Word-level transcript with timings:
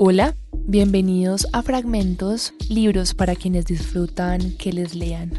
Hola, 0.00 0.36
bienvenidos 0.52 1.48
a 1.52 1.60
Fragmentos, 1.64 2.54
libros 2.68 3.14
para 3.14 3.34
quienes 3.34 3.66
disfrutan 3.66 4.52
que 4.56 4.72
les 4.72 4.94
lean. 4.94 5.32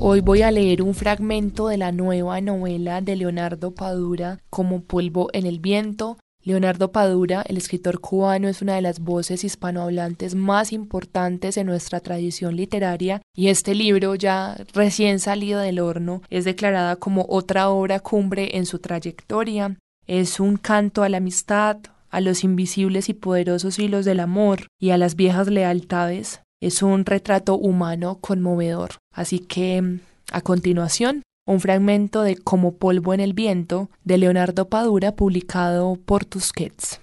Hoy 0.00 0.22
voy 0.22 0.42
a 0.42 0.50
leer 0.50 0.82
un 0.82 0.94
fragmento 0.94 1.68
de 1.68 1.76
la 1.76 1.92
nueva 1.92 2.40
novela 2.40 3.00
de 3.00 3.14
Leonardo 3.14 3.72
Padura, 3.72 4.40
Como 4.50 4.82
polvo 4.82 5.28
en 5.34 5.46
el 5.46 5.60
viento, 5.60 6.18
Leonardo 6.44 6.92
Padura, 6.92 7.42
el 7.48 7.56
escritor 7.56 8.00
cubano, 8.00 8.48
es 8.48 8.60
una 8.60 8.74
de 8.74 8.82
las 8.82 9.00
voces 9.00 9.44
hispanohablantes 9.44 10.34
más 10.34 10.74
importantes 10.74 11.56
en 11.56 11.66
nuestra 11.66 12.00
tradición 12.00 12.54
literaria 12.54 13.22
y 13.34 13.48
este 13.48 13.74
libro, 13.74 14.14
ya 14.14 14.56
recién 14.74 15.20
salido 15.20 15.60
del 15.60 15.80
horno, 15.80 16.20
es 16.28 16.44
declarada 16.44 16.96
como 16.96 17.24
otra 17.30 17.70
obra 17.70 17.98
cumbre 18.00 18.58
en 18.58 18.66
su 18.66 18.78
trayectoria. 18.78 19.78
Es 20.06 20.38
un 20.38 20.58
canto 20.58 21.02
a 21.02 21.08
la 21.08 21.16
amistad, 21.16 21.78
a 22.10 22.20
los 22.20 22.44
invisibles 22.44 23.08
y 23.08 23.14
poderosos 23.14 23.78
hilos 23.78 24.04
del 24.04 24.20
amor 24.20 24.66
y 24.78 24.90
a 24.90 24.98
las 24.98 25.16
viejas 25.16 25.48
lealtades. 25.48 26.42
Es 26.60 26.82
un 26.82 27.06
retrato 27.06 27.56
humano 27.56 28.18
conmovedor. 28.20 28.98
Así 29.14 29.38
que, 29.38 29.98
a 30.30 30.40
continuación, 30.42 31.22
un 31.46 31.60
fragmento 31.60 32.22
de 32.22 32.36
Como 32.36 32.76
polvo 32.76 33.12
en 33.14 33.20
el 33.20 33.34
viento 33.34 33.90
de 34.02 34.18
Leonardo 34.18 34.68
Padura 34.68 35.14
publicado 35.14 35.96
por 35.96 36.24
Tusquets. 36.24 37.00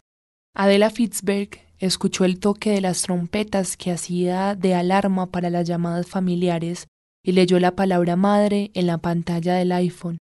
Adela 0.56 0.90
Fitzberg 0.90 1.50
escuchó 1.78 2.26
el 2.26 2.40
toque 2.40 2.72
de 2.72 2.82
las 2.82 3.04
trompetas 3.04 3.78
que 3.78 3.92
hacía 3.92 4.56
de 4.56 4.76
alarma 4.76 5.32
para 5.32 5.50
las 5.50 5.68
llamadas 5.68 6.08
familiares 6.08 6.88
y 7.24 7.34
leyó 7.34 7.60
la 7.60 7.76
palabra 7.76 8.16
madre 8.16 8.72
en 8.74 8.88
la 8.88 8.98
pantalla 8.98 9.56
del 9.56 9.72
iPhone. 9.72 10.18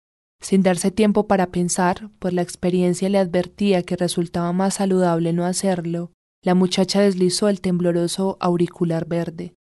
Sin 0.41 0.63
darse 0.63 0.91
tiempo 0.91 1.27
para 1.27 1.47
pensar, 1.47 2.11
pues 2.19 2.35
la 2.35 2.43
experiencia 2.43 3.09
le 3.09 3.19
advertía 3.19 3.83
que 3.83 3.97
resultaba 3.97 4.53
más 4.53 4.75
saludable 4.75 5.33
no 5.33 5.45
hacerlo, 5.45 6.13
la 6.43 6.55
muchacha 6.55 7.01
deslizó 7.01 7.49
el 7.49 7.61
tembloroso 7.61 8.37
auricular 8.41 9.07
verde. 9.07 9.55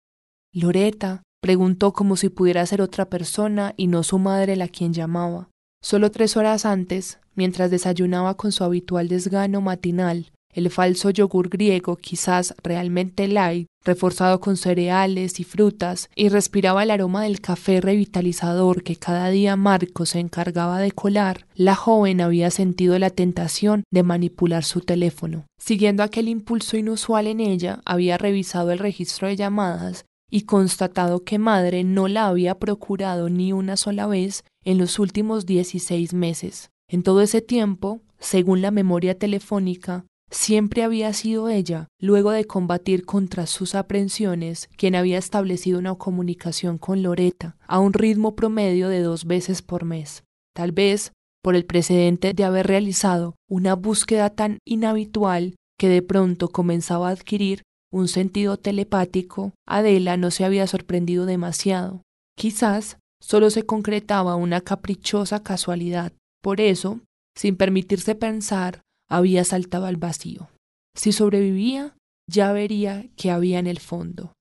Loreta, 0.53 1.23
Preguntó 1.43 1.93
como 1.93 2.17
si 2.17 2.29
pudiera 2.29 2.65
ser 2.67 2.81
otra 2.81 3.07
persona 3.07 3.75
y 3.77 3.89
no 3.89 4.05
su 4.05 4.21
madre 4.21 4.55
la 4.55 4.69
quien 4.69 4.93
llamaba. 4.93 5.49
Solo 5.83 6.13
tres 6.13 6.37
horas 6.37 6.65
antes, 6.65 7.19
mientras 7.35 7.69
desayunaba 7.69 8.37
con 8.37 8.53
su 8.53 8.63
habitual 8.63 9.09
desgano 9.09 9.61
matinal, 9.61 10.31
el 10.53 10.71
falso 10.71 11.11
yogur 11.11 11.49
griego, 11.49 11.97
quizás 11.97 12.55
realmente 12.63 13.27
light, 13.27 13.67
reforzado 13.85 14.39
con 14.39 14.57
cereales 14.57 15.41
y 15.41 15.45
frutas, 15.45 16.11
y 16.15 16.29
respiraba 16.29 16.85
el 16.85 16.93
aroma 16.93 17.25
del 17.25 17.41
café 17.41 17.81
revitalizador 17.81 18.85
que 18.85 18.95
cada 18.95 19.29
día 19.31 19.57
Marco 19.57 20.07
se 20.07 20.21
encargaba 20.21 20.79
de 20.79 20.93
colar, 20.93 21.47
la 21.57 21.75
joven 21.75 22.21
había 22.21 22.53
sentido 22.53 22.97
la 23.01 23.11
tentación 23.11 23.83
de 23.91 24.05
manipular 24.05 24.63
su 24.63 24.81
teléfono. 24.83 25.47
Siguiendo 25.59 26.05
aquel 26.05 26.29
impulso 26.29 26.77
inusual 26.77 27.27
en 27.27 27.41
ella, 27.41 27.81
había 27.85 28.17
revisado 28.17 28.71
el 28.71 28.79
registro 28.79 29.27
de 29.27 29.35
llamadas 29.35 30.05
y 30.33 30.43
constatado 30.43 31.25
que 31.25 31.39
madre 31.39 31.85
no 31.85 32.09
la 32.09 32.27
había 32.27 32.59
procurado 32.59 33.29
ni 33.29 33.53
una 33.53 33.77
sola 33.77 34.07
vez 34.07 34.45
en 34.65 34.79
los 34.79 34.99
últimos 34.99 35.45
dieciséis 35.45 36.15
meses. 36.15 36.71
En 36.89 37.03
todo 37.03 37.21
ese 37.21 37.43
tiempo, 37.43 38.01
según 38.19 38.63
la 38.63 38.71
memoria 38.71 39.19
telefónica, 39.19 40.07
siempre 40.31 40.85
había 40.85 41.13
sido 41.13 41.51
ella, 41.51 41.89
luego 42.01 42.31
de 42.31 42.47
combatir 42.47 43.05
contra 43.05 43.47
sus 43.47 43.75
aprensiones, 43.75 44.71
quien 44.79 44.95
había 44.95 45.19
establecido 45.19 45.79
una 45.79 45.97
comunicación 45.97 46.79
con 46.79 47.03
Loreta 47.03 47.59
a 47.67 47.79
un 47.79 47.93
ritmo 47.93 48.35
promedio 48.35 48.89
de 48.89 49.01
dos 49.01 49.27
veces 49.27 49.61
por 49.61 49.85
mes. 49.85 50.25
Tal 50.55 50.73
vez 50.73 51.13
por 51.43 51.57
el 51.57 51.67
precedente 51.67 52.33
de 52.33 52.45
haber 52.45 52.69
realizado 52.69 53.35
una 53.51 53.75
búsqueda 53.75 54.31
tan 54.31 54.61
inhabitual 54.65 55.57
que 55.79 55.91
de 55.91 56.01
pronto 56.01 56.49
comenzaba 56.49 57.11
a 57.11 57.13
adquirir 57.13 57.65
un 57.93 58.09
sentido 58.09 58.57
telepático, 58.57 59.53
Adela 59.67 60.17
no 60.17 60.31
se 60.33 60.45
había 60.45 60.67
sorprendido 60.67 61.27
demasiado. 61.27 62.03
Quizás 62.37 62.99
solo 63.21 63.51
se 63.51 63.65
concretaba 63.65 64.35
una 64.35 64.63
caprichosa 64.63 65.43
casualidad. 65.43 66.13
Por 66.43 66.61
eso, 66.61 67.01
sin 67.37 67.57
permitirse 67.57 68.15
pensar, 68.15 68.81
había 69.09 69.45
saltado 69.45 69.87
al 69.87 69.99
vacío. 69.99 70.49
Si 70.97 71.13
sobrevivía, 71.13 71.95
ya 72.27 72.53
vería 72.53 73.07
qué 73.17 73.31
había 73.31 73.59
en 73.59 73.67
el 73.67 73.79
fondo. 73.79 74.33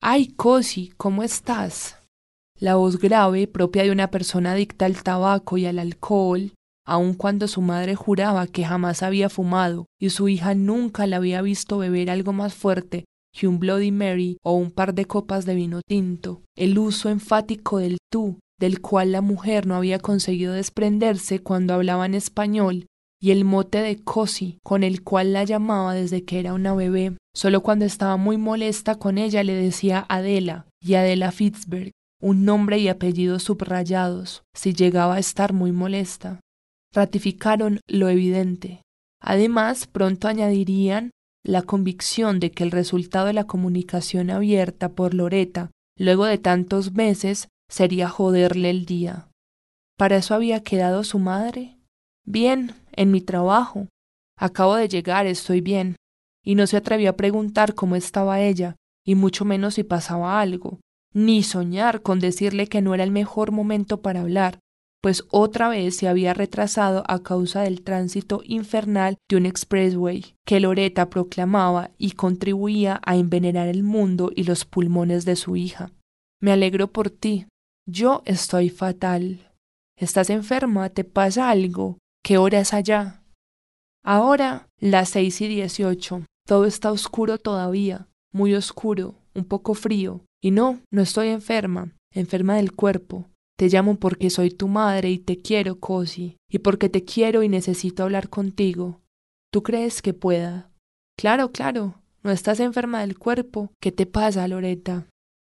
¡Ay, 0.00 0.28
Cosi! 0.28 0.92
¿Cómo 0.96 1.22
estás? 1.22 1.98
La 2.58 2.76
voz 2.76 2.98
grave, 2.98 3.48
propia 3.48 3.82
de 3.82 3.90
una 3.90 4.10
persona 4.10 4.52
adicta 4.52 4.86
al 4.86 5.02
tabaco 5.02 5.58
y 5.58 5.66
al 5.66 5.80
alcohol, 5.80 6.52
aun 6.86 7.14
cuando 7.14 7.48
su 7.48 7.60
madre 7.60 7.94
juraba 7.94 8.46
que 8.46 8.64
jamás 8.64 9.02
había 9.02 9.28
fumado 9.28 9.86
y 9.98 10.10
su 10.10 10.28
hija 10.28 10.54
nunca 10.54 11.06
la 11.06 11.16
había 11.16 11.42
visto 11.42 11.78
beber 11.78 12.10
algo 12.10 12.32
más 12.32 12.54
fuerte 12.54 13.04
que 13.34 13.48
un 13.48 13.58
Bloody 13.58 13.90
Mary 13.90 14.38
o 14.42 14.52
un 14.52 14.70
par 14.70 14.94
de 14.94 15.06
copas 15.06 15.44
de 15.44 15.54
vino 15.54 15.80
tinto, 15.86 16.42
el 16.56 16.78
uso 16.78 17.08
enfático 17.08 17.78
del 17.78 17.98
tú, 18.10 18.38
del 18.60 18.80
cual 18.80 19.12
la 19.12 19.22
mujer 19.22 19.66
no 19.66 19.74
había 19.74 19.98
conseguido 19.98 20.52
desprenderse 20.52 21.40
cuando 21.40 21.74
hablaba 21.74 22.06
en 22.06 22.14
español, 22.14 22.86
y 23.20 23.32
el 23.32 23.44
mote 23.44 23.78
de 23.78 23.96
Cosi, 23.96 24.58
con 24.62 24.84
el 24.84 25.02
cual 25.02 25.32
la 25.32 25.42
llamaba 25.42 25.94
desde 25.94 26.24
que 26.24 26.38
era 26.38 26.54
una 26.54 26.74
bebé. 26.74 27.16
Solo 27.34 27.62
cuando 27.62 27.84
estaba 27.84 28.16
muy 28.16 28.36
molesta 28.36 28.94
con 28.96 29.18
ella 29.18 29.42
le 29.42 29.54
decía 29.54 30.06
Adela 30.08 30.66
y 30.80 30.94
Adela 30.94 31.32
Fitzberg, 31.32 31.90
un 32.22 32.44
nombre 32.44 32.78
y 32.78 32.88
apellido 32.88 33.40
subrayados, 33.40 34.44
si 34.54 34.74
llegaba 34.74 35.16
a 35.16 35.18
estar 35.18 35.52
muy 35.52 35.72
molesta 35.72 36.40
ratificaron 36.94 37.80
lo 37.86 38.08
evidente. 38.08 38.82
Además, 39.20 39.86
pronto 39.86 40.28
añadirían 40.28 41.10
la 41.44 41.62
convicción 41.62 42.40
de 42.40 42.50
que 42.50 42.64
el 42.64 42.70
resultado 42.70 43.26
de 43.26 43.32
la 43.34 43.44
comunicación 43.44 44.30
abierta 44.30 44.92
por 44.92 45.12
Loreta, 45.12 45.70
luego 45.98 46.24
de 46.24 46.38
tantos 46.38 46.92
meses, 46.92 47.48
sería 47.68 48.08
joderle 48.08 48.70
el 48.70 48.86
día. 48.86 49.28
¿Para 49.98 50.16
eso 50.16 50.34
había 50.34 50.62
quedado 50.62 51.04
su 51.04 51.18
madre? 51.18 51.78
Bien, 52.24 52.74
en 52.92 53.10
mi 53.10 53.20
trabajo. 53.20 53.88
Acabo 54.38 54.76
de 54.76 54.88
llegar, 54.88 55.26
estoy 55.26 55.60
bien. 55.60 55.96
Y 56.44 56.54
no 56.54 56.66
se 56.66 56.76
atrevió 56.76 57.10
a 57.10 57.16
preguntar 57.16 57.74
cómo 57.74 57.96
estaba 57.96 58.40
ella, 58.40 58.76
y 59.04 59.14
mucho 59.14 59.44
menos 59.44 59.74
si 59.74 59.84
pasaba 59.84 60.40
algo, 60.40 60.80
ni 61.12 61.42
soñar 61.42 62.02
con 62.02 62.20
decirle 62.20 62.66
que 62.66 62.82
no 62.82 62.94
era 62.94 63.04
el 63.04 63.10
mejor 63.10 63.52
momento 63.52 64.02
para 64.02 64.20
hablar, 64.20 64.58
pues 65.04 65.26
otra 65.28 65.68
vez 65.68 65.98
se 65.98 66.08
había 66.08 66.32
retrasado 66.32 67.04
a 67.08 67.22
causa 67.22 67.60
del 67.60 67.82
tránsito 67.82 68.40
infernal 68.42 69.18
de 69.28 69.36
un 69.36 69.44
expressway 69.44 70.34
que 70.46 70.60
Loreta 70.60 71.10
proclamaba 71.10 71.90
y 71.98 72.12
contribuía 72.12 73.02
a 73.04 73.14
envenenar 73.14 73.68
el 73.68 73.82
mundo 73.82 74.32
y 74.34 74.44
los 74.44 74.64
pulmones 74.64 75.26
de 75.26 75.36
su 75.36 75.56
hija. 75.56 75.90
Me 76.40 76.52
alegro 76.52 76.90
por 76.90 77.10
ti. 77.10 77.46
Yo 77.86 78.22
estoy 78.24 78.70
fatal. 78.70 79.52
¿Estás 79.94 80.30
enferma? 80.30 80.88
¿Te 80.88 81.04
pasa 81.04 81.50
algo? 81.50 81.98
¿Qué 82.24 82.38
hora 82.38 82.60
es 82.60 82.72
allá? 82.72 83.20
Ahora 84.02 84.68
las 84.80 85.10
seis 85.10 85.38
y 85.42 85.48
dieciocho. 85.48 86.22
Todo 86.46 86.64
está 86.64 86.90
oscuro 86.90 87.36
todavía, 87.36 88.08
muy 88.32 88.54
oscuro, 88.54 89.16
un 89.34 89.44
poco 89.44 89.74
frío. 89.74 90.22
Y 90.42 90.50
no, 90.50 90.80
no 90.90 91.02
estoy 91.02 91.28
enferma, 91.28 91.92
enferma 92.10 92.56
del 92.56 92.72
cuerpo. 92.72 93.28
Te 93.56 93.68
llamo 93.68 93.96
porque 93.96 94.30
soy 94.30 94.50
tu 94.50 94.66
madre 94.66 95.10
y 95.10 95.18
te 95.18 95.40
quiero, 95.40 95.78
Cosi, 95.78 96.36
y 96.50 96.58
porque 96.58 96.88
te 96.88 97.04
quiero 97.04 97.42
y 97.42 97.48
necesito 97.48 98.02
hablar 98.02 98.28
contigo. 98.28 99.00
¿Tú 99.52 99.62
crees 99.62 100.02
que 100.02 100.12
pueda? 100.12 100.70
Claro, 101.16 101.52
claro. 101.52 102.00
No 102.24 102.30
estás 102.30 102.58
enferma 102.58 103.02
del 103.02 103.18
cuerpo. 103.18 103.70
¿Qué 103.80 103.92
te 103.92 104.06
pasa, 104.06 104.48
Loreta? 104.48 105.06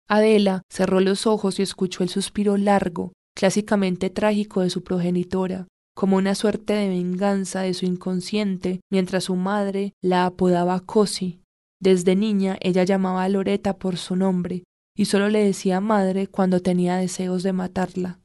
Adela 0.09 0.63
cerró 0.71 1.01
los 1.01 1.27
ojos 1.27 1.59
y 1.59 1.63
escuchó 1.63 2.03
el 2.03 2.11
suspiro 2.11 2.57
largo, 2.59 3.13
clásicamente 3.35 4.11
trágico 4.11 4.61
de 4.61 4.71
su 4.71 4.83
progenitora, 4.83 5.67
como 5.95 6.17
una 6.17 6.35
suerte 6.35 6.75
de 6.75 6.89
venganza 6.89 7.63
de 7.63 7.73
su 7.73 7.87
inconsciente, 7.87 8.81
mientras 8.91 9.25
su 9.25 9.37
madre 9.37 9.95
la 10.03 10.27
apodaba 10.27 10.81
Cosi. 10.81 11.41
Desde 11.81 12.17
niña 12.17 12.59
ella 12.61 12.85
llamaba 12.85 13.23
a 13.23 13.29
Loreta 13.29 13.79
por 13.79 13.97
su 13.97 14.17
nombre, 14.17 14.65
y 14.97 15.07
solo 15.07 15.29
le 15.29 15.45
decía 15.45 15.81
madre 15.81 16.27
cuando 16.27 16.61
tenía 16.61 16.97
deseos 16.97 17.43
de 17.43 17.53
matarla. 17.53 18.21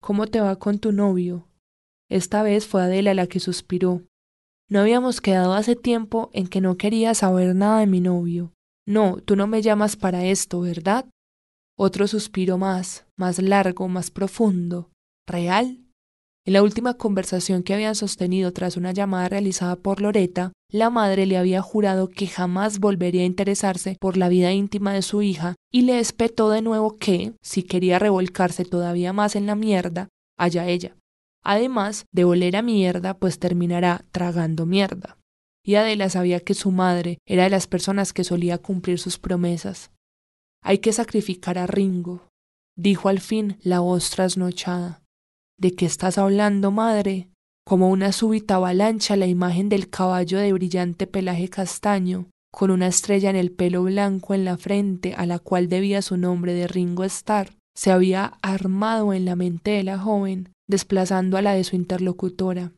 ¿Cómo 0.00 0.26
te 0.26 0.40
va 0.40 0.56
con 0.56 0.78
tu 0.78 0.92
novio? 0.92 1.48
Esta 2.08 2.42
vez 2.42 2.66
fue 2.66 2.82
Adela 2.82 3.14
la 3.14 3.26
que 3.26 3.40
suspiró. 3.40 4.02
No 4.68 4.80
habíamos 4.80 5.20
quedado 5.20 5.54
hace 5.54 5.76
tiempo 5.76 6.30
en 6.32 6.46
que 6.46 6.60
no 6.60 6.76
quería 6.76 7.14
saber 7.14 7.54
nada 7.54 7.80
de 7.80 7.86
mi 7.86 8.00
novio. 8.00 8.52
No, 8.86 9.16
tú 9.16 9.34
no 9.34 9.46
me 9.46 9.60
llamas 9.60 9.96
para 9.96 10.24
esto, 10.24 10.60
¿verdad? 10.60 11.06
Otro 11.76 12.06
suspiro 12.06 12.58
más, 12.58 13.06
más 13.16 13.40
largo, 13.40 13.88
más 13.88 14.10
profundo. 14.10 14.90
¿Real? 15.26 15.87
En 16.48 16.54
la 16.54 16.62
última 16.62 16.94
conversación 16.94 17.62
que 17.62 17.74
habían 17.74 17.94
sostenido 17.94 18.54
tras 18.54 18.78
una 18.78 18.92
llamada 18.92 19.28
realizada 19.28 19.76
por 19.76 20.00
Loreta, 20.00 20.54
la 20.72 20.88
madre 20.88 21.26
le 21.26 21.36
había 21.36 21.60
jurado 21.60 22.08
que 22.08 22.26
jamás 22.26 22.78
volvería 22.78 23.20
a 23.20 23.26
interesarse 23.26 23.98
por 24.00 24.16
la 24.16 24.30
vida 24.30 24.50
íntima 24.50 24.94
de 24.94 25.02
su 25.02 25.20
hija 25.20 25.56
y 25.70 25.82
le 25.82 25.98
espetó 25.98 26.48
de 26.48 26.62
nuevo 26.62 26.96
que, 26.96 27.34
si 27.42 27.64
quería 27.64 27.98
revolcarse 27.98 28.64
todavía 28.64 29.12
más 29.12 29.36
en 29.36 29.44
la 29.44 29.56
mierda, 29.56 30.08
allá 30.38 30.66
ella. 30.66 30.96
Además 31.44 32.06
de 32.14 32.24
oler 32.24 32.56
a 32.56 32.62
mierda, 32.62 33.18
pues 33.18 33.38
terminará 33.38 34.06
tragando 34.10 34.64
mierda. 34.64 35.18
Y 35.62 35.74
Adela 35.74 36.08
sabía 36.08 36.40
que 36.40 36.54
su 36.54 36.70
madre 36.70 37.18
era 37.26 37.44
de 37.44 37.50
las 37.50 37.66
personas 37.66 38.14
que 38.14 38.24
solía 38.24 38.56
cumplir 38.56 38.98
sus 38.98 39.18
promesas. 39.18 39.90
Hay 40.62 40.78
que 40.78 40.94
sacrificar 40.94 41.58
a 41.58 41.66
Ringo, 41.66 42.26
dijo 42.74 43.10
al 43.10 43.20
fin 43.20 43.58
la 43.60 43.80
voz 43.80 44.08
trasnochada. 44.08 45.02
¿De 45.60 45.72
qué 45.72 45.86
estás 45.86 46.18
hablando, 46.18 46.70
madre? 46.70 47.30
Como 47.66 47.90
una 47.90 48.12
súbita 48.12 48.54
avalancha 48.54 49.16
la 49.16 49.26
imagen 49.26 49.68
del 49.68 49.90
caballo 49.90 50.38
de 50.38 50.52
brillante 50.52 51.08
pelaje 51.08 51.48
castaño, 51.48 52.30
con 52.52 52.70
una 52.70 52.86
estrella 52.86 53.28
en 53.28 53.34
el 53.34 53.50
pelo 53.50 53.82
blanco 53.82 54.34
en 54.34 54.44
la 54.44 54.56
frente 54.56 55.14
a 55.14 55.26
la 55.26 55.40
cual 55.40 55.68
debía 55.68 56.00
su 56.00 56.16
nombre 56.16 56.54
de 56.54 56.68
Ringo 56.68 57.02
Starr, 57.02 57.56
se 57.76 57.90
había 57.90 58.38
armado 58.40 59.12
en 59.12 59.24
la 59.24 59.34
mente 59.34 59.72
de 59.72 59.82
la 59.82 59.98
joven, 59.98 60.52
desplazando 60.68 61.36
a 61.36 61.42
la 61.42 61.54
de 61.54 61.64
su 61.64 61.74
interlocutora. 61.74 62.72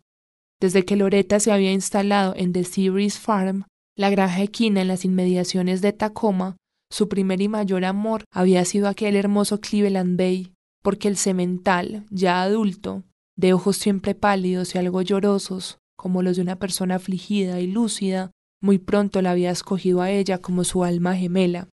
Desde 0.59 0.87
que 0.87 0.97
Loreta 0.97 1.39
se 1.39 1.53
había 1.53 1.73
instalado 1.73 2.35
en 2.35 2.55
The 2.55 2.65
Series 2.65 3.19
Farm, 3.19 3.65
la 3.95 4.09
granja 4.09 4.43
equina 4.43 4.81
en 4.81 4.89
las 4.89 5.05
inmediaciones 5.05 5.83
de 5.83 5.93
Tacoma, 5.93 6.57
su 6.91 7.11
primer 7.11 7.43
y 7.43 7.49
mayor 7.49 7.85
amor 7.85 8.25
había 8.33 8.65
sido 8.65 8.89
aquel 8.89 9.17
hermoso 9.17 9.61
Cleveland 9.61 10.19
Bay, 10.19 10.55
porque 10.83 11.09
el 11.09 11.17
semental, 11.17 12.07
ya 12.11 12.43
adulto, 12.43 13.05
de 13.37 13.53
ojos 13.53 13.77
siempre 13.77 14.15
pálidos 14.15 14.75
y 14.75 14.79
algo 14.79 15.03
llorosos, 15.03 15.79
como 15.97 16.23
los 16.23 16.37
de 16.37 16.43
una 16.43 16.59
persona 16.59 16.97
afligida 16.97 17.61
y 17.61 17.67
lúcida, 17.67 18.31
muy 18.63 18.79
pronto 18.79 19.23
la 19.23 19.33
había 19.33 19.51
escogido 19.51 20.03
a 20.03 20.11
ella 20.11 20.39
como 20.39 20.65
su 20.65 20.85
alma 20.85 21.17
gemela. 21.17 21.69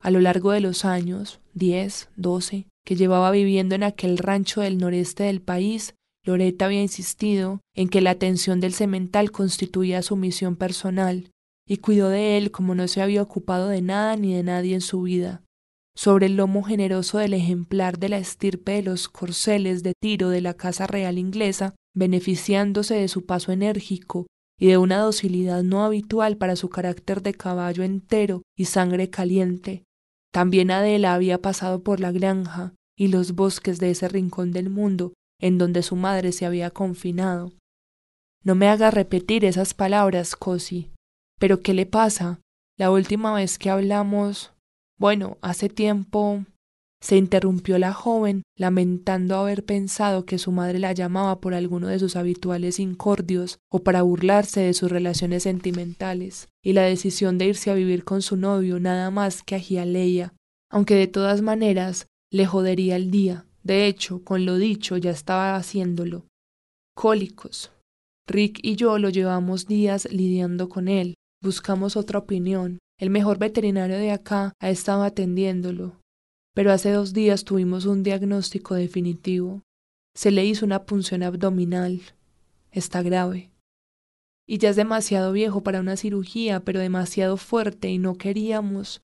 A 0.00 0.10
lo 0.10 0.20
largo 0.20 0.52
de 0.52 0.60
los 0.60 0.84
años, 0.84 1.40
diez, 1.54 2.08
doce, 2.16 2.66
que 2.84 2.96
llevaba 2.96 3.30
viviendo 3.30 3.74
en 3.74 3.82
aquel 3.82 4.18
rancho 4.18 4.60
del 4.60 4.78
noreste 4.78 5.24
del 5.24 5.40
país, 5.40 5.94
Loreta 6.24 6.66
había 6.66 6.82
insistido 6.82 7.60
en 7.74 7.88
que 7.88 8.00
la 8.00 8.10
atención 8.10 8.60
del 8.60 8.72
semental 8.72 9.30
constituía 9.30 10.02
su 10.02 10.16
misión 10.16 10.56
personal, 10.56 11.30
y 11.66 11.78
cuidó 11.78 12.08
de 12.08 12.36
él 12.36 12.50
como 12.50 12.74
no 12.74 12.88
se 12.88 13.00
había 13.00 13.22
ocupado 13.22 13.68
de 13.68 13.82
nada 13.82 14.16
ni 14.16 14.34
de 14.34 14.42
nadie 14.42 14.74
en 14.74 14.80
su 14.80 15.02
vida 15.02 15.44
sobre 15.96 16.26
el 16.26 16.36
lomo 16.36 16.62
generoso 16.62 17.18
del 17.18 17.34
ejemplar 17.34 17.98
de 17.98 18.08
la 18.08 18.18
estirpe 18.18 18.72
de 18.72 18.82
los 18.82 19.08
corceles 19.08 19.82
de 19.82 19.94
tiro 20.00 20.28
de 20.28 20.40
la 20.40 20.54
casa 20.54 20.86
real 20.86 21.18
inglesa, 21.18 21.74
beneficiándose 21.94 22.94
de 22.94 23.08
su 23.08 23.24
paso 23.24 23.52
enérgico 23.52 24.26
y 24.58 24.68
de 24.68 24.78
una 24.78 24.98
docilidad 24.98 25.62
no 25.62 25.84
habitual 25.84 26.36
para 26.36 26.56
su 26.56 26.68
carácter 26.68 27.22
de 27.22 27.34
caballo 27.34 27.82
entero 27.82 28.42
y 28.56 28.66
sangre 28.66 29.10
caliente. 29.10 29.84
También 30.32 30.70
Adela 30.70 31.14
había 31.14 31.40
pasado 31.40 31.82
por 31.82 32.00
la 32.00 32.10
granja 32.10 32.74
y 32.96 33.08
los 33.08 33.34
bosques 33.34 33.78
de 33.78 33.90
ese 33.90 34.08
rincón 34.08 34.52
del 34.52 34.70
mundo 34.70 35.12
en 35.40 35.58
donde 35.58 35.82
su 35.82 35.96
madre 35.96 36.32
se 36.32 36.46
había 36.46 36.70
confinado. 36.70 37.52
No 38.42 38.54
me 38.54 38.68
haga 38.68 38.90
repetir 38.90 39.44
esas 39.44 39.74
palabras, 39.74 40.36
Cosi. 40.36 40.90
¿Pero 41.38 41.60
qué 41.60 41.74
le 41.74 41.86
pasa? 41.86 42.40
La 42.78 42.90
última 42.90 43.34
vez 43.34 43.58
que 43.58 43.70
hablamos 43.70 44.53
bueno, 44.98 45.38
hace 45.40 45.68
tiempo 45.68 46.44
se 47.04 47.18
interrumpió 47.18 47.78
la 47.78 47.92
joven, 47.92 48.44
lamentando 48.56 49.36
haber 49.36 49.62
pensado 49.64 50.24
que 50.24 50.38
su 50.38 50.52
madre 50.52 50.78
la 50.78 50.92
llamaba 50.92 51.38
por 51.38 51.52
alguno 51.52 51.88
de 51.88 51.98
sus 51.98 52.16
habituales 52.16 52.80
incordios 52.80 53.58
o 53.70 53.80
para 53.80 54.00
burlarse 54.00 54.60
de 54.60 54.72
sus 54.72 54.90
relaciones 54.90 55.42
sentimentales, 55.42 56.48
y 56.62 56.72
la 56.72 56.82
decisión 56.82 57.36
de 57.36 57.44
irse 57.44 57.70
a 57.70 57.74
vivir 57.74 58.04
con 58.04 58.22
su 58.22 58.38
novio 58.38 58.80
nada 58.80 59.10
más 59.10 59.42
que 59.42 59.56
a 59.56 59.58
Gialeia, 59.58 60.32
aunque 60.70 60.94
de 60.94 61.06
todas 61.06 61.42
maneras 61.42 62.06
le 62.30 62.46
jodería 62.46 62.96
el 62.96 63.10
día. 63.10 63.44
De 63.62 63.86
hecho, 63.86 64.24
con 64.24 64.46
lo 64.46 64.56
dicho 64.56 64.96
ya 64.96 65.10
estaba 65.10 65.56
haciéndolo. 65.56 66.26
Cólicos. 66.94 67.70
Rick 68.26 68.60
y 68.62 68.76
yo 68.76 68.98
lo 68.98 69.10
llevamos 69.10 69.66
días 69.66 70.08
lidiando 70.10 70.70
con 70.70 70.88
él. 70.88 71.14
Buscamos 71.42 71.98
otra 71.98 72.20
opinión, 72.20 72.78
el 72.98 73.10
mejor 73.10 73.38
veterinario 73.38 73.98
de 73.98 74.12
acá 74.12 74.52
ha 74.60 74.70
estado 74.70 75.02
atendiéndolo, 75.02 76.00
pero 76.54 76.72
hace 76.72 76.92
dos 76.92 77.12
días 77.12 77.44
tuvimos 77.44 77.86
un 77.86 78.02
diagnóstico 78.02 78.74
definitivo. 78.74 79.62
Se 80.14 80.30
le 80.30 80.44
hizo 80.44 80.64
una 80.64 80.84
punción 80.84 81.24
abdominal. 81.24 82.00
Está 82.70 83.02
grave. 83.02 83.50
Y 84.46 84.58
ya 84.58 84.70
es 84.70 84.76
demasiado 84.76 85.32
viejo 85.32 85.62
para 85.62 85.80
una 85.80 85.96
cirugía, 85.96 86.60
pero 86.60 86.78
demasiado 86.78 87.36
fuerte 87.36 87.90
y 87.90 87.98
no 87.98 88.14
queríamos. 88.14 89.02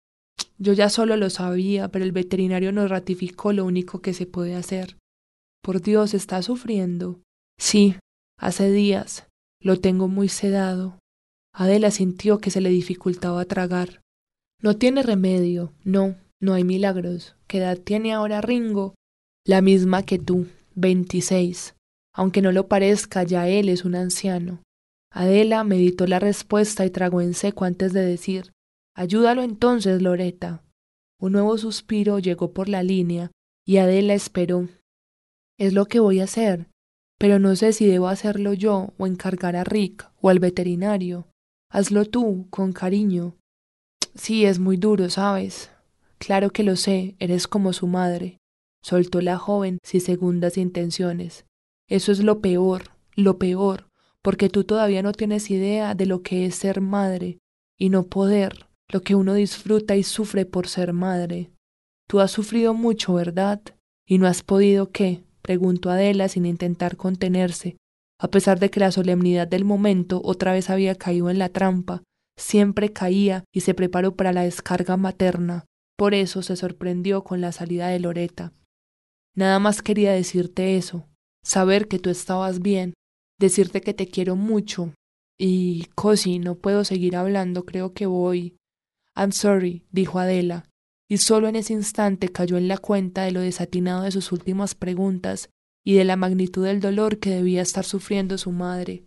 Yo 0.58 0.72
ya 0.74 0.88
solo 0.90 1.16
lo 1.16 1.30
sabía, 1.30 1.88
pero 1.88 2.04
el 2.04 2.12
veterinario 2.12 2.70
nos 2.70 2.90
ratificó 2.90 3.52
lo 3.52 3.64
único 3.64 4.00
que 4.00 4.12
se 4.12 4.26
puede 4.26 4.54
hacer. 4.54 4.98
Por 5.62 5.80
Dios, 5.80 6.14
está 6.14 6.42
sufriendo. 6.42 7.20
Sí, 7.58 7.96
hace 8.38 8.70
días. 8.70 9.26
Lo 9.60 9.80
tengo 9.80 10.06
muy 10.06 10.28
sedado. 10.28 10.99
Adela 11.52 11.90
sintió 11.90 12.38
que 12.38 12.50
se 12.50 12.60
le 12.60 12.70
dificultaba 12.70 13.44
tragar. 13.44 14.00
No 14.62 14.76
tiene 14.76 15.02
remedio, 15.02 15.72
no, 15.84 16.16
no 16.40 16.54
hay 16.54 16.64
milagros. 16.64 17.36
¿Qué 17.46 17.58
edad 17.58 17.78
tiene 17.78 18.12
ahora 18.12 18.40
Ringo? 18.40 18.94
La 19.44 19.60
misma 19.60 20.02
que 20.02 20.18
tú, 20.18 20.46
veintiséis. 20.74 21.74
Aunque 22.14 22.42
no 22.42 22.52
lo 22.52 22.68
parezca, 22.68 23.22
ya 23.22 23.48
él 23.48 23.68
es 23.68 23.84
un 23.84 23.94
anciano. 23.94 24.62
Adela 25.12 25.64
meditó 25.64 26.06
la 26.06 26.18
respuesta 26.18 26.86
y 26.86 26.90
tragó 26.90 27.20
en 27.20 27.34
seco 27.34 27.64
antes 27.64 27.92
de 27.92 28.04
decir 28.04 28.52
Ayúdalo 28.94 29.42
entonces, 29.42 30.02
Loreta. 30.02 30.62
Un 31.20 31.32
nuevo 31.32 31.58
suspiro 31.58 32.18
llegó 32.18 32.52
por 32.52 32.68
la 32.68 32.82
línea 32.82 33.30
y 33.66 33.78
Adela 33.78 34.14
esperó. 34.14 34.68
Es 35.58 35.72
lo 35.72 35.86
que 35.86 36.00
voy 36.00 36.20
a 36.20 36.24
hacer, 36.24 36.68
pero 37.18 37.38
no 37.38 37.54
sé 37.56 37.72
si 37.72 37.86
debo 37.86 38.08
hacerlo 38.08 38.52
yo 38.52 38.92
o 38.98 39.06
encargar 39.06 39.56
a 39.56 39.64
Rick 39.64 40.10
o 40.20 40.30
al 40.30 40.38
veterinario. 40.38 41.26
Hazlo 41.72 42.04
tú, 42.04 42.48
con 42.50 42.72
cariño. 42.72 43.36
Sí, 44.16 44.44
es 44.44 44.58
muy 44.58 44.76
duro, 44.76 45.08
¿sabes? 45.08 45.70
Claro 46.18 46.50
que 46.50 46.64
lo 46.64 46.74
sé, 46.74 47.14
eres 47.20 47.46
como 47.46 47.72
su 47.72 47.86
madre. 47.86 48.38
Soltó 48.82 49.20
la 49.20 49.38
joven 49.38 49.78
sin 49.84 50.00
segundas 50.00 50.58
intenciones. 50.58 51.46
Eso 51.88 52.10
es 52.10 52.24
lo 52.24 52.40
peor, 52.40 52.90
lo 53.14 53.38
peor, 53.38 53.86
porque 54.20 54.48
tú 54.48 54.64
todavía 54.64 55.02
no 55.02 55.12
tienes 55.12 55.48
idea 55.50 55.94
de 55.94 56.06
lo 56.06 56.22
que 56.22 56.44
es 56.44 56.56
ser 56.56 56.80
madre 56.80 57.38
y 57.78 57.88
no 57.88 58.04
poder, 58.06 58.66
lo 58.88 59.02
que 59.02 59.14
uno 59.14 59.34
disfruta 59.34 59.94
y 59.94 60.02
sufre 60.02 60.46
por 60.46 60.66
ser 60.66 60.92
madre. 60.92 61.50
Tú 62.08 62.18
has 62.18 62.32
sufrido 62.32 62.74
mucho, 62.74 63.14
¿verdad? 63.14 63.60
¿Y 64.06 64.18
no 64.18 64.26
has 64.26 64.42
podido 64.42 64.90
qué? 64.90 65.22
preguntó 65.40 65.90
Adela 65.90 66.28
sin 66.28 66.46
intentar 66.46 66.96
contenerse, 66.96 67.76
a 68.20 68.28
pesar 68.28 68.60
de 68.60 68.70
que 68.70 68.80
la 68.80 68.92
solemnidad 68.92 69.48
del 69.48 69.64
momento 69.64 70.20
otra 70.22 70.52
vez 70.52 70.68
había 70.68 70.94
caído 70.94 71.30
en 71.30 71.38
la 71.38 71.48
trampa, 71.48 72.02
siempre 72.36 72.92
caía 72.92 73.44
y 73.52 73.62
se 73.62 73.72
preparó 73.72 74.14
para 74.14 74.34
la 74.34 74.42
descarga 74.42 74.98
materna. 74.98 75.64
Por 75.96 76.12
eso 76.12 76.42
se 76.42 76.54
sorprendió 76.56 77.24
con 77.24 77.40
la 77.40 77.50
salida 77.50 77.88
de 77.88 77.98
Loreta. 77.98 78.52
Nada 79.34 79.58
más 79.58 79.80
quería 79.80 80.12
decirte 80.12 80.76
eso, 80.76 81.08
saber 81.42 81.88
que 81.88 81.98
tú 81.98 82.10
estabas 82.10 82.60
bien, 82.60 82.92
decirte 83.38 83.80
que 83.80 83.94
te 83.94 84.06
quiero 84.06 84.36
mucho. 84.36 84.92
Y, 85.38 85.86
Cosi, 85.94 86.38
no 86.38 86.56
puedo 86.56 86.84
seguir 86.84 87.16
hablando, 87.16 87.64
creo 87.64 87.94
que 87.94 88.04
voy. 88.04 88.56
I'm 89.16 89.32
sorry, 89.32 89.86
dijo 89.90 90.18
Adela, 90.18 90.66
y 91.08 91.18
solo 91.18 91.48
en 91.48 91.56
ese 91.56 91.72
instante 91.72 92.28
cayó 92.28 92.58
en 92.58 92.68
la 92.68 92.76
cuenta 92.76 93.22
de 93.22 93.32
lo 93.32 93.40
desatinado 93.40 94.02
de 94.02 94.10
sus 94.10 94.30
últimas 94.30 94.74
preguntas 94.74 95.48
y 95.84 95.94
de 95.94 96.04
la 96.04 96.16
magnitud 96.16 96.64
del 96.64 96.80
dolor 96.80 97.18
que 97.18 97.30
debía 97.30 97.62
estar 97.62 97.84
sufriendo 97.84 98.38
su 98.38 98.52
madre. 98.52 99.04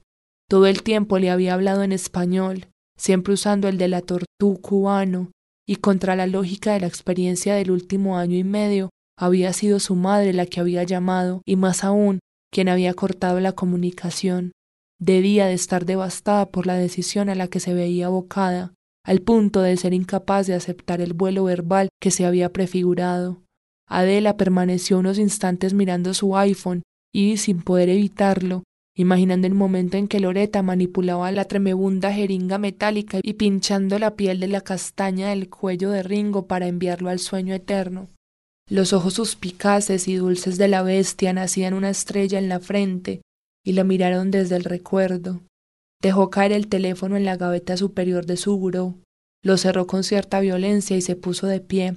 Todo 0.50 0.68
el 0.68 0.84
tiempo 0.84 1.20
le 1.20 1.30
había 1.30 1.53
hablado 1.53 1.84
en 1.84 1.92
español, 1.92 2.68
siempre 2.98 3.34
usando 3.34 3.68
el 3.68 3.77
de 3.77 4.01
tortú 4.01 4.60
cubano, 4.62 5.32
y 5.68 5.77
contra 5.77 6.15
la 6.15 6.27
lógica 6.27 6.74
de 6.74 6.82
la 6.82 6.88
experiencia 6.88 7.56
del 7.56 7.72
último 7.72 8.18
año 8.18 8.38
y 8.38 8.44
medio, 8.44 8.89
había 9.18 9.53
sido 9.53 9.80
su 9.80 9.96
madre 9.96 10.34
la 10.34 10.46
que 10.46 10.60
había 10.60 10.84
llamado, 10.84 11.42
y 11.46 11.56
más 11.56 11.84
aún, 11.84 12.20
quien 12.51 12.70
había 12.70 12.94
cortado 12.94 13.39
la 13.39 13.53
comunicación. 13.53 14.51
Debía 15.00 15.48
de 15.48 15.53
estar 15.53 15.86
devastada 15.86 16.50
por 16.50 16.68
la 16.68 16.75
decisión 16.75 17.30
a 17.30 17.36
la 17.36 17.48
que 17.48 17.60
se 17.60 17.74
veía 17.74 18.08
abocada, 18.08 18.74
al 19.06 19.22
punto 19.22 19.62
de 19.62 19.75
ser 19.77 19.94
incapaz 19.94 20.48
de 20.48 20.53
aceptar 20.53 21.01
el 21.01 21.13
vuelo 21.13 21.44
verbal 21.44 21.89
que 22.01 22.12
se 22.12 22.25
había 22.25 22.53
prefigurado. 22.53 23.43
Adela 23.88 24.38
permaneció 24.38 25.00
unos 25.00 25.20
instantes 25.20 25.74
mirando 25.74 26.13
su 26.13 26.38
iPhone 26.38 26.84
y, 27.13 27.38
sin 27.38 27.62
poder 27.62 27.90
evitarlo, 27.90 28.63
imaginando 28.96 29.48
el 29.48 29.54
momento 29.54 29.98
en 29.98 30.08
que 30.08 30.20
Loreta 30.20 30.62
manipulaba 30.62 31.32
la 31.32 31.46
tremebunda 31.46 32.13
jeringa 32.13 32.58
metálica 32.58 33.20
y 33.22 33.34
pinchando 33.34 34.00
la 34.00 34.16
piel 34.16 34.40
de 34.40 34.48
la 34.48 34.62
castaña 34.62 35.30
del 35.30 35.50
cuello 35.50 35.90
de 35.90 36.04
Ringo 36.04 36.48
para 36.48 36.68
enviarlo 36.68 37.10
al 37.10 37.20
sueño 37.20 37.54
eterno. 37.54 38.10
Los 38.70 38.94
ojos 38.94 39.16
suspicaces 39.16 40.08
y 40.08 40.16
dulces 40.16 40.58
de 40.58 40.68
la 40.68 40.84
bestia 40.84 41.34
nacían 41.34 41.74
una 41.74 41.90
estrella 41.90 42.40
en 42.40 42.50
la 42.50 42.60
frente 42.60 43.22
y 43.66 43.74
la 43.74 43.84
miraron 43.84 44.32
desde 44.32 44.56
el 44.56 44.63
recuerdo. 44.63 45.42
Dejó 46.02 46.30
caer 46.30 46.52
el 46.52 46.68
teléfono 46.68 47.18
en 47.18 47.25
la 47.25 47.38
gaveta 47.38 47.78
superior 47.78 48.25
de 48.25 48.38
su 48.38 48.58
buró, 48.58 48.96
lo 49.44 49.58
cerró 49.58 49.88
con 49.88 50.04
cierta 50.04 50.40
violencia 50.40 50.96
y 50.96 51.02
se 51.02 51.16
puso 51.16 51.48
de 51.48 51.60
pie. 51.60 51.96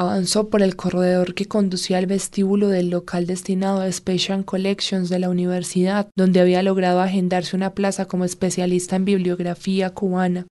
Avanzó 0.00 0.48
por 0.48 0.62
el 0.62 0.76
corredor 0.76 1.34
que 1.34 1.46
conducía 1.46 1.98
al 1.98 2.06
vestíbulo 2.06 2.68
del 2.68 2.88
local 2.88 3.26
destinado 3.26 3.80
a 3.80 3.90
Special 3.90 4.44
Collections 4.44 5.08
de 5.08 5.18
la 5.18 5.28
universidad, 5.28 6.08
donde 6.16 6.38
había 6.38 6.62
logrado 6.62 7.00
agendarse 7.00 7.56
una 7.56 7.74
plaza 7.74 8.06
como 8.06 8.24
especialista 8.24 8.94
en 8.94 9.04
bibliografía 9.04 9.90
cubana. 9.90 10.46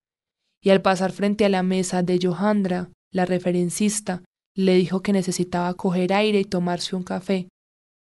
Y 0.61 0.71
al 0.71 0.81
pasar 0.81 1.13
frente 1.13 1.45
a 1.45 1.49
la 1.49 1.63
mesa 1.63 2.03
de 2.03 2.19
Johandra, 2.21 2.89
la 3.13 3.25
referencista, 3.25 4.21
le 4.53 4.75
dijo 4.75 5.01
que 5.01 5.13
necesitaba 5.13 5.73
coger 5.75 6.11
aire 6.11 6.41
y 6.41 6.43
tomarse 6.43 6.97
un 6.97 7.03
café. 7.03 7.47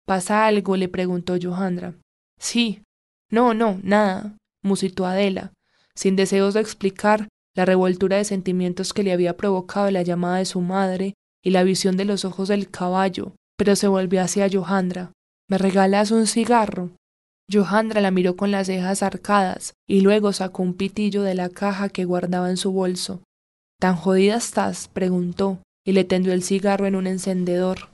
¿Pasa 0.05 0.45
algo? 0.45 0.75
le 0.75 0.89
preguntó 0.89 1.37
Johandra. 1.41 1.95
Sí. 2.37 2.81
No, 3.31 3.53
no, 3.53 3.79
nada, 3.81 4.35
musitó 4.61 5.05
Adela. 5.05 5.53
Sin 5.95 6.17
deseos 6.17 6.55
de 6.55 6.59
explicar 6.59 7.29
la 7.55 7.63
revoltura 7.63 8.17
de 8.17 8.25
sentimientos 8.25 8.91
que 8.91 9.03
le 9.03 9.13
había 9.13 9.37
provocado 9.37 9.89
la 9.89 10.01
llamada 10.01 10.39
de 10.39 10.45
su 10.45 10.59
madre 10.59 11.13
y 11.43 11.51
la 11.51 11.63
visión 11.63 11.97
de 11.97 12.05
los 12.05 12.25
ojos 12.25 12.47
del 12.47 12.69
caballo, 12.69 13.33
pero 13.57 13.75
se 13.75 13.87
volvió 13.87 14.21
hacia 14.21 14.49
Johandra. 14.49 15.11
¿Me 15.49 15.57
regalas 15.57 16.11
un 16.11 16.27
cigarro? 16.27 16.91
Johandra 17.51 18.01
la 18.01 18.11
miró 18.11 18.35
con 18.35 18.51
las 18.51 18.67
cejas 18.67 19.01
arcadas 19.01 19.73
y 19.87 20.01
luego 20.01 20.33
sacó 20.33 20.61
un 20.61 20.75
pitillo 20.75 21.23
de 21.23 21.33
la 21.33 21.49
caja 21.49 21.89
que 21.89 22.05
guardaba 22.05 22.49
en 22.49 22.57
su 22.57 22.71
bolso. 22.71 23.23
¿Tan 23.79 23.95
jodida 23.95 24.35
estás? 24.35 24.87
preguntó, 24.89 25.59
y 25.85 25.93
le 25.93 26.03
tendió 26.03 26.33
el 26.33 26.43
cigarro 26.43 26.85
en 26.85 26.95
un 26.95 27.07
encendedor. 27.07 27.89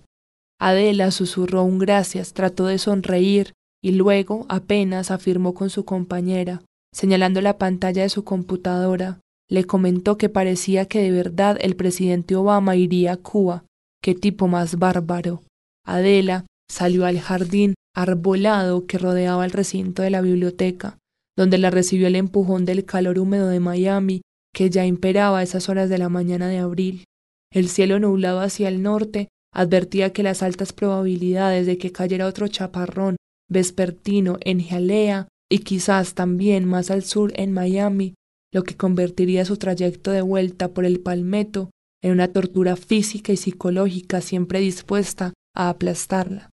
Adela 0.60 1.12
susurró 1.12 1.64
un 1.64 1.80
gracias, 1.80 2.34
trató 2.34 2.66
de 2.66 2.78
sonreír 2.78 3.54
y 3.82 3.92
luego 3.92 4.46
apenas 4.50 5.12
afirmó 5.12 5.54
con 5.54 5.70
su 5.70 5.86
compañera, 5.86 6.62
señalando 6.94 7.42
la 7.42 7.58
pantalla 7.58 8.02
de 8.02 8.10
su 8.10 8.24
computadora. 8.24 9.20
Le 9.50 9.66
comentó 9.66 10.18
que 10.18 10.30
parecía 10.30 10.86
que 10.86 11.02
de 11.02 11.12
verdad 11.12 11.58
el 11.62 11.76
presidente 11.76 12.36
Obama 12.36 12.76
iría 12.76 13.14
a 13.14 13.18
Cuba. 13.18 13.66
Qué 14.02 14.16
tipo 14.16 14.48
más 14.48 14.78
bárbaro. 14.78 15.44
Adela 15.86 16.46
salió 16.70 17.06
al 17.06 17.20
jardín 17.20 17.76
arbolado 17.96 18.86
que 18.86 18.98
rodeaba 18.98 19.46
el 19.46 19.52
recinto 19.52 20.02
de 20.02 20.10
la 20.10 20.22
biblioteca, 20.22 20.98
donde 21.38 21.58
la 21.58 21.70
recibió 21.70 22.08
el 22.08 22.16
empujón 22.16 22.66
del 22.66 22.86
calor 22.86 23.20
húmedo 23.20 23.48
de 23.48 23.60
Miami 23.60 24.22
que 24.54 24.70
ya 24.70 24.86
imperaba 24.86 25.40
a 25.40 25.44
esas 25.44 25.70
horas 25.70 25.90
de 25.90 25.98
la 25.98 26.10
mañana 26.10 26.48
de 26.48 26.58
abril. 26.58 27.04
El 27.52 27.70
cielo 27.70 28.00
nublado 28.00 28.40
hacia 28.40 28.68
el 28.70 28.82
norte 28.82 29.28
advertía 29.54 30.12
que 30.12 30.24
las 30.24 30.44
altas 30.44 30.74
probabilidades 30.74 31.66
de 31.66 31.78
que 31.78 31.92
cayera 31.92 32.28
otro 32.28 32.48
chaparrón 32.48 33.16
vespertino 33.50 34.38
en 34.42 34.64
Jalea 34.64 35.28
y 35.50 35.60
quizás 35.60 36.16
también 36.16 36.66
más 36.66 36.90
al 36.90 37.04
sur 37.04 37.32
en 37.36 37.52
Miami, 37.52 38.16
lo 38.56 38.64
que 38.64 38.78
convertiría 38.78 39.44
su 39.44 39.58
trayecto 39.58 40.12
de 40.12 40.22
vuelta 40.22 40.70
por 40.70 40.86
el 40.86 41.02
Palmetto 41.02 41.72
en 42.02 42.14
una 42.14 42.30
tortura 42.30 42.78
física 42.78 43.34
y 43.34 43.36
psicológica 43.36 44.22
siempre 44.22 44.62
dispuesta 44.62 45.34
a 45.54 45.68
aplastarla. 45.68 46.52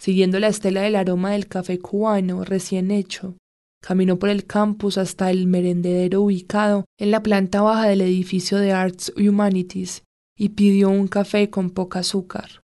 Siguiendo 0.00 0.38
la 0.38 0.46
estela 0.46 0.82
del 0.82 0.94
aroma 0.94 1.32
del 1.32 1.48
café 1.48 1.80
cubano 1.80 2.44
recién 2.44 2.92
hecho, 2.92 3.36
caminó 3.82 4.20
por 4.20 4.28
el 4.28 4.46
campus 4.46 4.96
hasta 4.96 5.28
el 5.32 5.48
merendedero 5.48 6.22
ubicado 6.22 6.84
en 7.00 7.10
la 7.10 7.20
planta 7.20 7.62
baja 7.62 7.88
del 7.88 8.02
edificio 8.02 8.58
de 8.58 8.70
Arts 8.70 9.12
Humanities 9.16 10.04
y 10.38 10.50
pidió 10.50 10.88
un 10.88 11.08
café 11.08 11.50
con 11.50 11.70
poca 11.70 11.98
azúcar. 11.98 12.60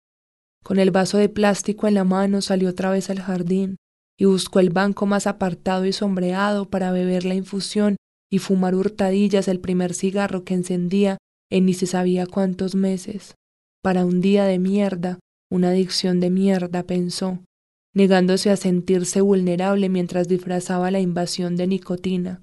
Con 0.64 0.78
el 0.78 0.92
vaso 0.92 1.18
de 1.18 1.28
plástico 1.28 1.88
en 1.88 1.96
la 1.96 2.04
mano 2.04 2.44
salió 2.44 2.70
otra 2.70 2.92
vez 2.92 3.10
al 3.10 3.20
jardín 3.20 3.78
y 4.16 4.26
buscó 4.26 4.60
el 4.60 4.70
banco 4.70 5.08
más 5.08 5.26
apartado 5.26 5.88
y 5.88 5.92
sombreado 5.92 6.70
para 6.70 6.92
beber 6.92 7.26
la 7.26 7.34
infusión 7.34 7.96
y 8.34 8.40
fumar 8.40 8.74
hurtadillas 8.74 9.48
el 9.48 9.60
primer 9.60 9.94
cigarro 9.94 10.44
que 10.44 10.56
encendía 10.56 11.20
en 11.52 11.68
ni 11.68 11.76
se 11.76 11.86
sabía 11.86 12.26
cuántos 12.26 12.74
meses. 12.74 13.36
Para 13.84 14.06
un 14.06 14.22
día 14.22 14.46
de 14.46 14.58
mierda, 14.58 15.20
una 15.52 15.70
adicción 15.70 16.20
de 16.20 16.32
mierda, 16.32 16.82
pensó, 16.82 17.44
negándose 17.94 18.50
a 18.50 18.56
sentirse 18.56 19.22
vulnerable 19.22 19.88
mientras 19.88 20.28
disfrazaba 20.28 20.90
la 20.90 21.00
invasión 21.00 21.58
de 21.58 21.68
nicotina. 21.68 22.42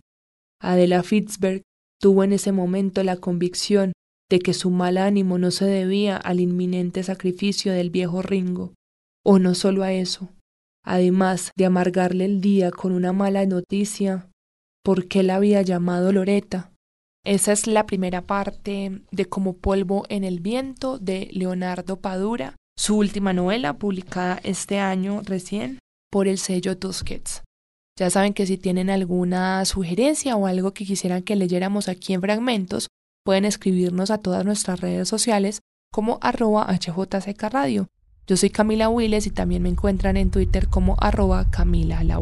Adela 0.62 1.02
Fitzberg 1.02 1.62
tuvo 2.00 2.23
en 2.23 2.35
ese 2.35 2.52
momento 2.52 3.02
la 3.02 3.16
convicción 3.16 3.90
de 4.30 4.38
que 4.38 4.54
su 4.54 4.70
mal 4.70 4.97
ánimo 4.97 5.38
no 5.38 5.50
se 5.50 5.64
debía 5.64 6.16
al 6.16 6.38
inminente 6.38 7.02
sacrificio 7.02 7.73
del 7.73 7.90
viejo 7.90 8.23
Ringo, 8.23 8.75
o 9.25 9.40
no 9.40 9.56
solo 9.56 9.82
a 9.82 9.92
eso, 9.92 10.28
además 10.85 11.50
de 11.56 11.64
amargarle 11.64 12.26
el 12.26 12.40
día 12.40 12.70
con 12.70 12.92
una 12.92 13.12
mala 13.12 13.44
noticia, 13.44 14.29
¿por 14.82 15.08
qué 15.08 15.22
la 15.22 15.37
había 15.37 15.62
llamado 15.62 16.12
Loreta? 16.12 16.72
Esa 17.25 17.52
es 17.52 17.66
la 17.66 17.87
primera 17.87 18.22
parte 18.22 19.02
de 19.10 19.25
Como 19.26 19.54
polvo 19.54 20.04
en 20.08 20.25
el 20.25 20.40
viento 20.40 20.99
de 20.99 21.28
Leonardo 21.32 22.00
Padura, 22.00 22.56
su 22.76 22.96
última 22.96 23.32
novela 23.32 23.75
publicada 23.75 24.40
este 24.42 24.78
año 24.78 25.22
recién 25.25 25.78
por 26.10 26.28
el 26.28 26.38
sello 26.38 26.78
Tusquets. 26.78 27.42
Ya 27.99 28.08
saben 28.08 28.32
que 28.32 28.46
si 28.46 28.56
tienen 28.56 28.88
alguna 28.88 29.64
sugerencia 29.66 30.37
o 30.37 30.46
algo 30.46 30.72
que 30.72 30.87
quisieran 30.87 31.22
que 31.22 31.37
leyéramos 31.37 31.88
aquí 31.88 32.14
en 32.14 32.22
fragmentos, 32.22 32.88
Pueden 33.25 33.44
escribirnos 33.44 34.10
a 34.10 34.18
todas 34.18 34.44
nuestras 34.44 34.80
redes 34.80 35.08
sociales 35.08 35.60
como 35.92 36.18
arroba 36.22 36.66
HJCK 36.66 37.42
Radio. 37.50 37.88
Yo 38.26 38.37
soy 38.37 38.50
Camila 38.50 38.88
Willes 38.88 39.26
y 39.26 39.30
también 39.30 39.62
me 39.62 39.68
encuentran 39.68 40.16
en 40.16 40.30
Twitter 40.30 40.68
como 40.68 40.96
arroba 40.99 41.50
Camila 41.50 42.02
La. 42.02 42.18